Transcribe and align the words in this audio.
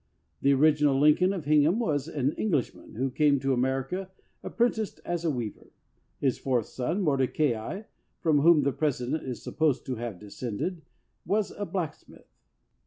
The 0.41 0.51
original 0.55 0.99
Lincoln 0.99 1.31
of 1.31 1.45
Hingham 1.45 1.77
was 1.77 2.07
an 2.07 2.31
Englishman 2.31 2.95
who 2.95 3.11
came 3.11 3.39
to 3.39 3.53
America 3.53 4.09
apprenticed 4.41 4.99
as 5.05 5.23
a 5.23 5.29
weaver. 5.29 5.71
His 6.19 6.39
fourth 6.39 6.65
son, 6.65 7.03
Mordecai, 7.03 7.83
from 8.19 8.39
whom 8.39 8.63
the 8.63 8.73
President 8.73 9.21
is 9.21 9.43
supposed 9.43 9.85
to 9.85 9.97
have 9.97 10.17
descended, 10.17 10.81
was 11.23 11.51
a 11.51 11.67
blacksmith. 11.67 12.25